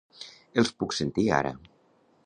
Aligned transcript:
Els 0.61 0.71
puc 0.79 0.97
sentir 1.01 1.27
ara. 1.41 1.53